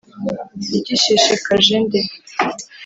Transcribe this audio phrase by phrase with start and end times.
[0.77, 1.99] ugishishikaje nde.